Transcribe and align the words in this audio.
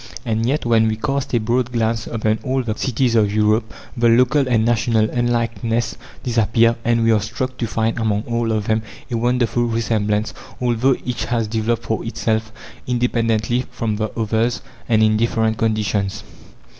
And 0.25 0.47
yet, 0.47 0.65
when 0.65 0.87
we 0.87 0.95
cast 0.95 1.31
a 1.35 1.39
broad 1.39 1.71
glance 1.71 2.07
upon 2.07 2.39
all 2.41 2.63
the 2.63 2.75
cities 2.75 3.13
of 3.13 3.31
Europe, 3.31 3.71
the 3.95 4.09
local 4.09 4.47
and 4.47 4.65
national 4.65 5.07
unlikenesses 5.11 5.95
disappear, 6.23 6.75
and 6.83 7.03
we 7.03 7.11
are 7.11 7.21
struck 7.21 7.55
to 7.59 7.67
find 7.67 7.99
among 7.99 8.23
all 8.23 8.51
of 8.51 8.65
them 8.65 8.81
a 9.11 9.17
wonderful 9.17 9.65
resemblance, 9.65 10.33
although 10.59 10.95
each 11.05 11.25
has 11.25 11.47
developed 11.47 11.83
for 11.83 12.03
itself, 12.03 12.51
independently 12.87 13.65
from 13.69 13.97
the 13.97 14.09
others, 14.19 14.63
and 14.89 15.03
in 15.03 15.17
different 15.17 15.59
conditions. 15.59 16.23